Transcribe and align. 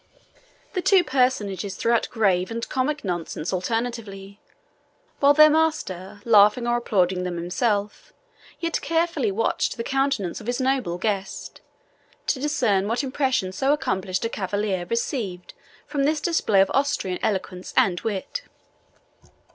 These 0.73 0.83
two 0.85 1.03
personages 1.03 1.75
threw 1.75 1.91
out 1.91 2.09
grave 2.09 2.49
and 2.49 2.67
comic 2.67 3.05
nonsense 3.05 3.53
alternately; 3.53 4.39
while 5.19 5.35
their 5.35 5.47
master, 5.51 6.21
laughing 6.25 6.65
or 6.67 6.75
applauding 6.77 7.21
them 7.21 7.37
himself, 7.37 8.11
yet 8.59 8.81
carefully 8.81 9.31
watched 9.31 9.77
the 9.77 9.83
countenance 9.83 10.41
of 10.41 10.47
his 10.47 10.59
noble 10.59 10.97
guest, 10.97 11.61
to 12.25 12.39
discern 12.39 12.87
what 12.87 13.03
impressions 13.03 13.57
so 13.57 13.73
accomplished 13.73 14.25
a 14.25 14.29
cavalier 14.29 14.87
received 14.89 15.53
from 15.85 16.03
this 16.03 16.19
display 16.19 16.61
of 16.61 16.71
Austrian 16.73 17.19
eloquence 17.21 17.71
and 17.77 17.99
wit. 18.01 18.41